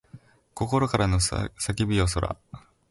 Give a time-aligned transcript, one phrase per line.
[0.55, 2.35] 心からの叫びよそら